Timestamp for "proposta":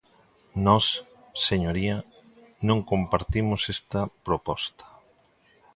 4.25-4.85